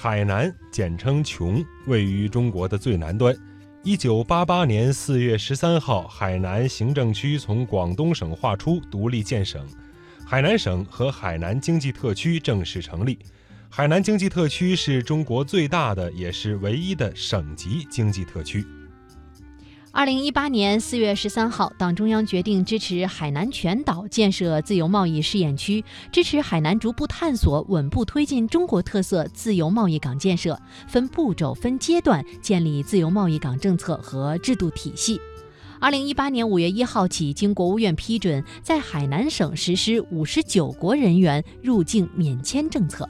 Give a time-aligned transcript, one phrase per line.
[0.00, 3.36] 海南简称琼，位于中国的最南端。
[3.82, 9.66] 一九八八年四月十三号，海南行政区从广东省划出，独立建省，
[10.24, 13.18] 海南省和海南经济特区正式成立。
[13.68, 18.64] 海南经济特区是中国最大的，也是唯一的省级经济特区。
[19.90, 25.82] 二零一八年四月十三号，党中央决定支持海南全岛建设自由贸易试验区，
[26.12, 35.20] 支持海南逐步探索、稳步推进中国特色自由贸易港建设，分步骤、分阶段建立自由贸易港政策和制度体系。
[35.80, 43.08] 二零一八年五月一号起，经国务院批准，在海南省实施五十九国人员入境免签政策。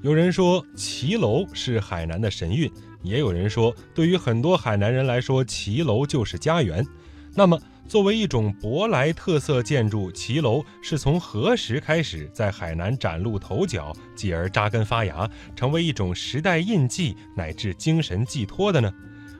[0.00, 2.70] 有人说，骑楼是海南的神韵。
[3.02, 6.86] 也有人说，对于很多海南人来说，骑楼就是家园。
[7.34, 18.92] 那么，作为一种舶来特色建筑，骑楼是从何时开始在海南崭露头角，继而扎根发芽，成为一种时代印记乃至精神寄托的呢？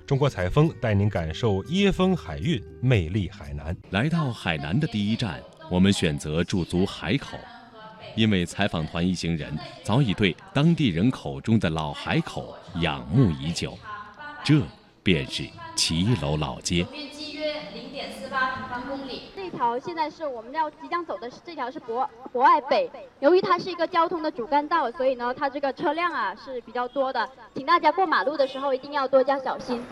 [0.07, 3.77] 中国采风带您感受椰风海韵，魅力海南。
[3.91, 7.37] 来到海南的第一站，我们选择驻足海口。
[8.15, 13.77] 因为采访团一行人早已对当地人口中的老海口仰慕已久，
[14.45, 14.61] 这
[15.03, 15.45] 便是
[15.77, 16.85] 骑楼老街。
[16.93, 19.23] 面积约零点四八平方公里。
[19.35, 22.91] 这条现在是我们要即将走的，是这条是博博爱北。
[23.21, 29.83] 由于它是一个交通的主干道，所以呢，它这个车辆啊是比较多的，请大家过马路的时候一定要多加小心。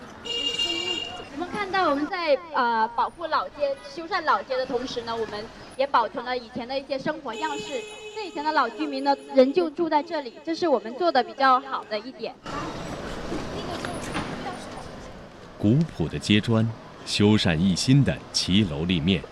[1.34, 5.44] 我们看到我们在呃保护老街、修缮老街的同时呢，我们
[5.76, 7.82] 也保存了以前的一些生活样式。
[8.14, 12.34] 这以前的老居民呢，仍旧住在这里，这是我们做的比较好的一点。
[15.58, 16.68] 古朴的街砖，
[17.04, 19.22] 修缮一新的骑楼立面。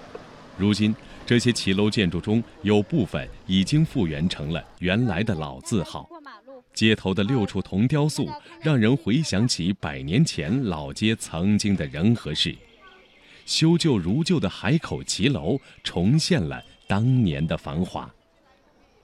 [0.57, 0.95] 如今，
[1.27, 6.09] 这些骑楼建筑中有部分已经复原成了原来的老字号。
[6.73, 8.29] 街头的六处铜雕塑，
[8.61, 12.55] 让人回想起百年前老街曾经的人和事。
[13.47, 18.13] 修旧如旧的海口骑楼，重现了当年的繁华。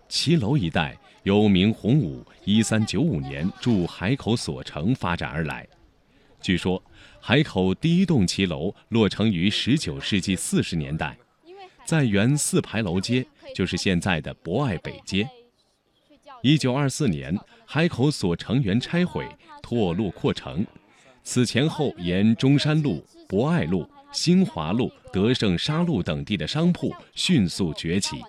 [0.08, 5.66] 骑楼一带由明洪武一三九五年筑海口所城发展而来。
[6.40, 6.82] 据说，
[7.20, 11.16] 海口第一栋骑楼落成于十九世纪四十年代，
[11.84, 15.28] 在原四牌楼街，就是现在的博爱北街。
[16.42, 17.38] 一九二四年。
[17.72, 19.24] 海口所成园拆毁，
[19.62, 20.66] 拓路扩城。
[21.22, 28.22] 此前后沿中山路、博爱路、新华路、德胜沙路等地的商铺迅速崛起，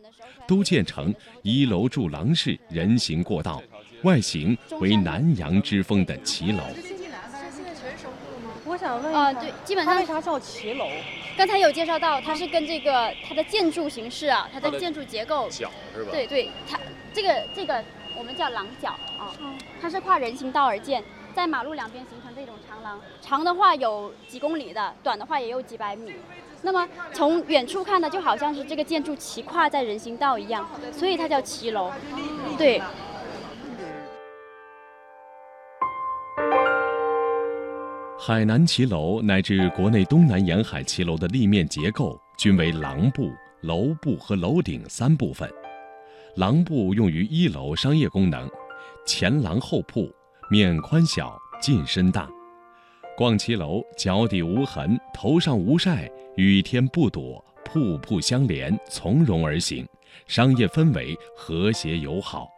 [0.48, 3.62] 都建成一楼住廊式人行过道，
[4.04, 6.64] 外形为南洋之风的骑楼。
[8.66, 10.86] 我想问啊，对，基本上为啥叫骑楼？
[11.38, 16.12] 刚才有介绍到，它是跟这个它的建筑形式啊，它的建筑结构角是吧？
[16.12, 16.80] 对对，它
[17.14, 17.84] 这个这个。
[18.14, 19.34] 我们叫廊角啊，
[19.82, 21.02] 它是跨人行道而建，
[21.34, 26.14] 在马路两边形成这种长廊，长的话有几公里的，短的话也有几百米。
[26.62, 31.92] 那么从远处看呢，就好像是这个建筑骑跨在人行道一样，所以它叫骑楼。
[32.58, 32.82] 对。
[38.20, 43.32] 海南骑楼乃至国内东南沿海骑楼的立面结构均为廊部、
[43.62, 45.52] 楼部和楼顶三部分。
[46.36, 48.48] 廊部用于一楼商业功能，
[49.08, 50.08] 前廊后铺，
[50.52, 52.30] 面宽小，进深大。
[53.16, 59.88] 逛骑楼，脚底无痕，头上无晒，雨天不躲，瀑布相连，从容而行，
[60.28, 62.50] 商业氛围和谐友好。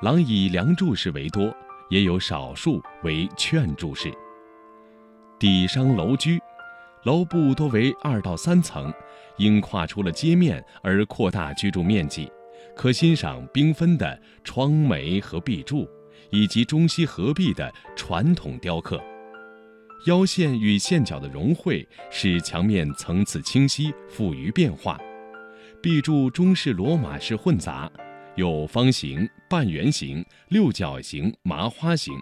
[0.00, 1.54] 廊以梁柱式为多，
[1.90, 4.10] 也有少数为券柱式。
[5.38, 6.40] 底商楼居，
[7.04, 8.90] 楼部多为二到三层，
[9.36, 12.32] 因跨出了街面而扩大居住面积。
[12.74, 15.86] 可欣赏缤纷的窗楣和壁柱，
[16.30, 19.02] 以及中西合璧的传统雕刻。
[20.06, 24.98] 腰线与线角的融汇，使墙面层次清晰、富于变化。
[25.82, 27.90] 壁柱中式、罗马式混杂，
[28.36, 32.14] 有方形、半圆形、六角形、麻花形。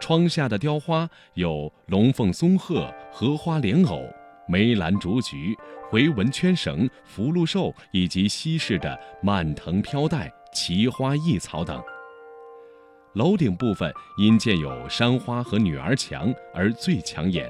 [0.00, 4.02] 窗下的雕花有龙凤松鹤、荷花莲藕、
[4.48, 5.56] 梅兰竹菊。
[5.90, 11.82] 回纹圈绳、福禄寿以及西式的蔓藤飘带、奇花异草等。
[13.14, 17.48] 楼顶部分因建有山花和女儿墙而最抢眼，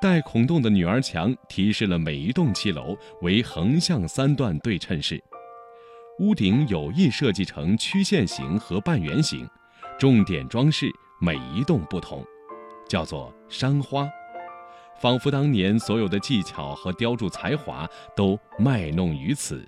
[0.00, 5.22] 带孔洞的女儿墙提示了每一栋骑楼为横向三段对称式。
[6.20, 9.48] 屋顶有意设计成曲线形和半圆形，
[9.98, 10.86] 重点装饰
[11.20, 12.24] 每一栋不同，
[12.88, 14.08] 叫做山花。
[15.00, 19.66] 仿佛当年所有的技巧和雕筑才华都卖弄于此，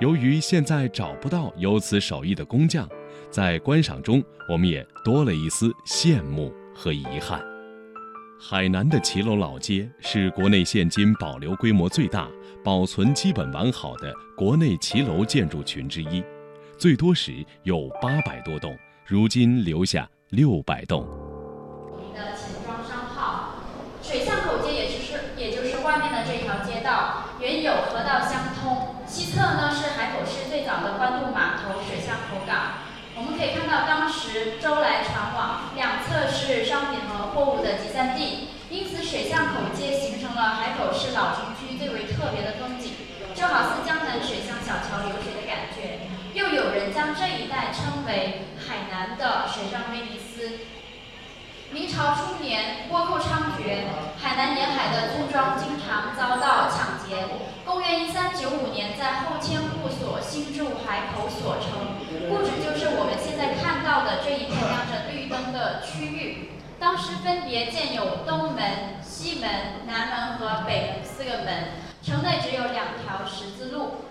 [0.00, 2.88] 由于现在找不到有此手艺的工匠，
[3.30, 7.40] 在观赏中我们也多了一丝羡慕和遗憾。
[8.38, 12.28] 海南的骑楼老街是国内现今保留规模最大、
[12.62, 16.22] 保存基本完好的国内骑楼建筑群之一，
[16.76, 18.76] 最多时有八百多栋，
[19.06, 21.06] 如今留下六百栋。
[22.14, 23.62] 的钱庄商号，
[24.02, 32.56] 水巷口街也就是也就是外面的这条街道，原有河道相通，西侧呢是海口市最早的官渡码头水巷口港。
[32.56, 42.94] 我我们可以看到，当时舟来船往，两侧是商品和货物的集散地，因此水巷口街形成了海口市老城区最为特别的风景，
[43.34, 46.06] 就好似江南水乡小桥流水的感觉。
[46.38, 50.62] 又有人将这一带称为海南的水上威尼斯。
[51.72, 53.90] 明朝初年，倭寇猖獗，
[54.22, 57.26] 海南沿海的村庄经常遭到抢劫。
[57.64, 61.95] 公元一三九五年，在后迁户所新筑海口所城，
[62.28, 66.50] 故址就是我们现在看到的这一片亮着绿灯的区域。
[66.78, 69.48] 当时分别建有东门、西门、
[69.86, 71.68] 南门和北门四个门，
[72.02, 74.04] 城内只有两条十字路。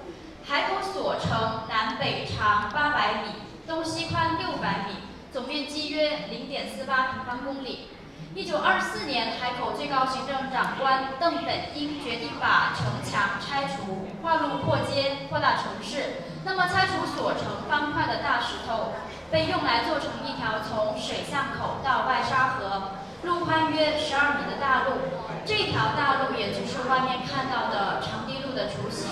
[0.44, 3.30] 海口所城南北长八百米，
[3.68, 4.96] 东西宽六百米。
[5.32, 7.90] 总面积约零点四八平方公里。
[8.34, 16.24] 一九二四年，海口最高行政长官邓本英决定把城墙拆除，划路扩街，扩大城市。
[16.46, 18.96] 那么，拆除所城方块的大石头，
[19.30, 24.96] 被用来做成一条从水巷口到外沙河，路宽约十二米的大路。
[25.44, 29.12] 这条大路也就是外面看到的长堤路的雏形。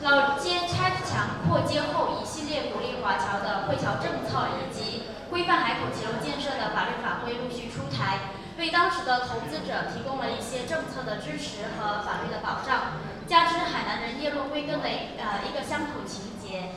[0.00, 12.96] 老街拆墙扩街后，一系列鼓励华侨的惠侨政策以及规范海口骑楼建设的法律法规陆续出台，为当时的投资者提供了一些政策的支持和法律的保障。
[13.26, 16.70] 加之海南人叶落归根的呃一个乡土情结，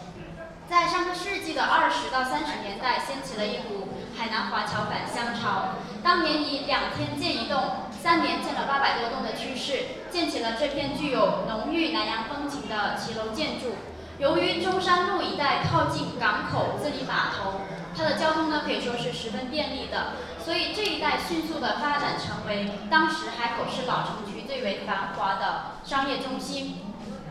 [0.69, 5.75] 在上个世纪的二十到三十年代，掀起了一股海南华侨返乡潮。
[6.03, 7.88] 当年以两天建一栋。
[7.99, 13.75] 三年建了八百多栋的趋势，建起了这片具有浓郁南洋风情的骑楼建筑。
[14.19, 17.61] 由于中山路一带靠近港口、自立码头，
[17.97, 20.13] 它的交通呢可以说是十分便利的，
[20.45, 26.77] 所以这一带迅速的发展成为当时海口市老城区最为繁华的商业中心。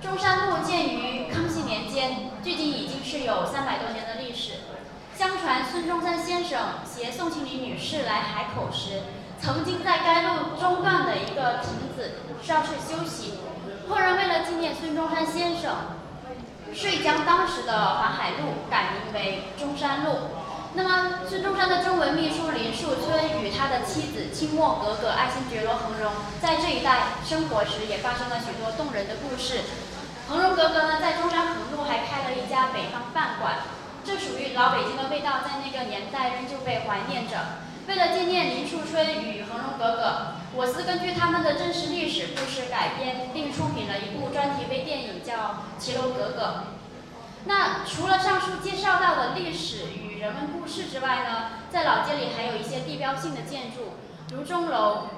[0.03, 4.53] 中山路建于康熙年间，距今已经是有三百多年的历史。
[5.17, 9.01] 相传孙中山先生携宋庆龄女士来海口时。
[9.39, 13.35] 曾经在该路中段的一个亭子稍事休息，
[13.87, 15.75] 后人为了纪念孙中山先生，
[16.75, 20.13] 遂将当时的环海路改名为中山路。
[20.77, 26.13] 那么，孙中山的中文秘书林树春与他的妻子清末格格爱新觉罗恒荣
[26.43, 29.61] 在这一带生活时，也发生了许多动人的故事。
[30.29, 33.57] 恒荣格格呢，在中山横路还开了一家北方饭馆，
[34.05, 37.65] 这属于老北京的味道，在那个年代仍旧被怀念着。
[37.89, 45.33] 为了纪念林树春与恒荣格格，我司根据他们的真实历史故事改编，并出品了一部专题微电影，叫
[45.81, 46.43] 《骑楼格格》。
[47.47, 53.95] 那除了上述介绍到的历史与人文故事之外呢，在老街里还有一些地标性的建筑，
[54.35, 55.09] 如钟楼、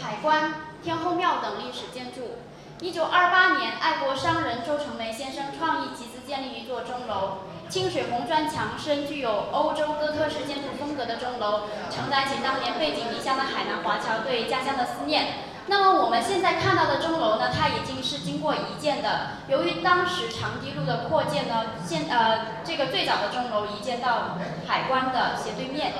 [0.00, 2.38] 海关、天后庙等历史建筑。
[2.80, 7.38] 一九二八年，爱国商人周成梅先生创意集资建立一座钟楼。
[7.68, 15.53] 清水红砖墙身，具有欧洲哥特式建筑风格的钟楼，承载起当年背井离乡的海南华侨对家乡的思念。
[15.66, 19.38] 那么我们现在看到的钟楼呢，它已经是经过移建的。
[19.48, 25.92] 由于当时长堤路的扩建呢，现呃这个最早的钟楼移建到海关的斜对面。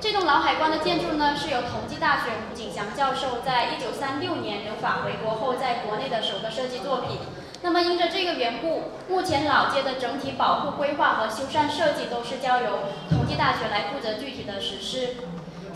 [0.00, 7.18] 这栋老海关的建筑呢，是由同济大学吴景祥教授在一九三六年留法回国后，在国内的首个设计作品。
[7.62, 15.14] 那么，因着这个缘故，目前老街的整体保护规划和修缮设计都是交由同济大学来负责具体的实施。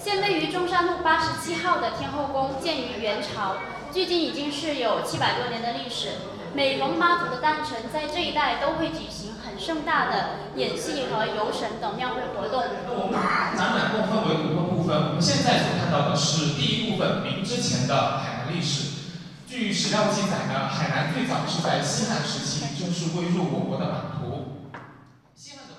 [0.07, 3.57] 现位于中山路八十七号的天后宫建于元朝，
[3.93, 6.11] 距今已经是有七百多年的历史。
[6.55, 12.63] 每逢妈祖的诞辰，在这一带都会举行很盛大的演戏和游神等庙会活动。
[12.87, 19.11] 我把展览共分为五个部分，我们现在所看到的是第一部分，明之前的海南历史。
[19.49, 24.55] 据史料记载呢，海南最早是在西汉时期正式归入我国的版图。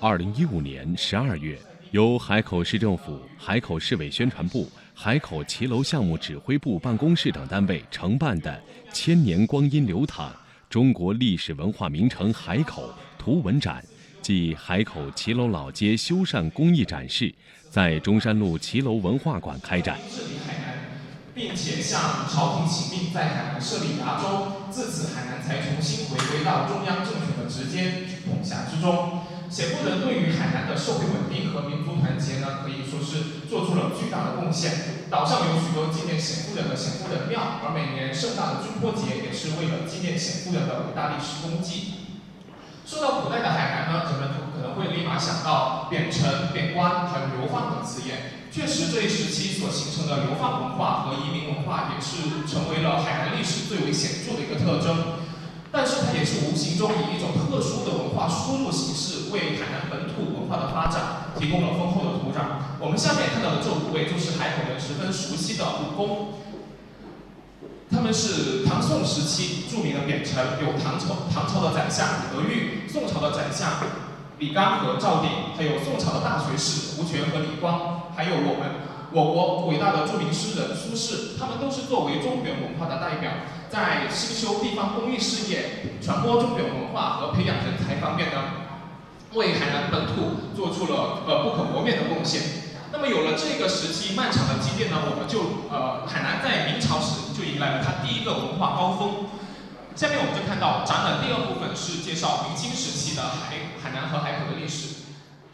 [0.00, 1.58] 二零一五年十二月，
[1.92, 10.30] 由海口市政府、海口市委宣传部、海口骑楼项目指挥部办公室等单位承办的“千年光阴流淌：
[10.68, 13.82] 中国历史文化名城海口图文展”
[14.20, 17.34] 暨海口骑楼老街修缮工艺展示，
[17.70, 19.98] 在中山路骑楼文化馆开展。
[21.34, 29.20] 并且向朝廷请命，在海南设立衙州，自此海南才重新回归到中央政府的直接统辖之中。
[29.50, 35.08] 显夫人对于海南的社会稳定和民族团结呢，可以说是做出了巨大的贡献。
[35.08, 42.12] 岛上有许多纪念显夫人的显夫人庙，而每年盛大的军坡节也是为了纪念显夫人的伟大历史功绩。
[42.84, 48.36] 说到古代的海南呢，人们可能会立马想到贬城、贬官，还有流放等字眼。
[48.52, 55.17] 确实，这一时期所形成的流放文化和移民文化，也是成为了海南历史最为显著的一个特征。
[55.70, 62.80] 但是，它也是无形中以一种特殊的文化输入形式，为海南本土文化的发展提供了丰厚的土壤。
[62.80, 66.28] 我们下面看到的这五位，就是海口人十分熟悉的武功。
[67.90, 73.68] 他们是唐宋时期著名的贬臣，有唐朝唐朝的宰相李德裕，宋朝的宰相
[74.38, 83.32] 李纲和赵鼎，还有宋朝的大学士胡权和李光，还有我们我国伟大的著名诗人苏轼，他们都是作为中原文化的代表，
[83.70, 88.40] 在兴修地方公益事业、传播中原文化和培养人才方面呢，
[89.34, 92.40] 为海南本土做出了呃不可磨灭的贡献。
[92.90, 99.28] 那么有了这个时期漫长的积淀呢，我们就呃海南在明朝时就迎来了它第一个文化高峰。
[99.94, 105.07] 下面我们就看到展览第二部分是介绍明清时期的海海南和海口的历史。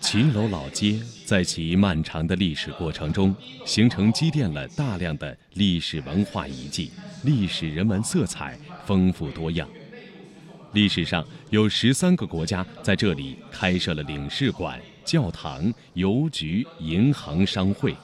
[0.04, 3.34] 秦楼老街在其漫长的历史过程中，
[3.64, 6.90] 形成积淀了大量的历史文化遗迹，
[7.22, 9.66] 历史人文色彩丰富多样。
[10.74, 14.78] 历史上有十三个国家在这里开设了领事馆。
[15.06, 17.96] 教堂、邮局、银行、商会，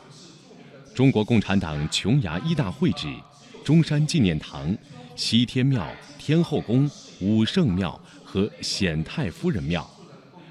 [0.95, 3.15] 中国共产党琼崖一大会址、
[3.63, 4.75] 中山纪念堂、
[5.17, 5.87] 西天庙、
[6.19, 6.91] 天后宫、
[7.21, 9.89] 武圣庙和显太夫人庙，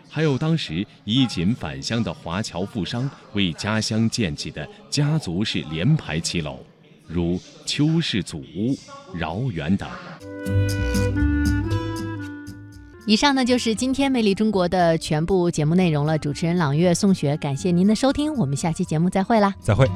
[0.09, 6.57] 还有当时衣锦返乡的华侨富商为家乡建起的家族式联排骑楼，
[7.07, 8.75] 如邱氏祖屋、
[9.13, 9.87] 饶园等。
[13.05, 16.17] 以上呢就是今天《魅力中国》的全部节目内容了。
[16.17, 19.55] 主持人朗月、宋雪，感谢您的收听，我们下期节目再会啦！
[19.61, 19.89] 再会。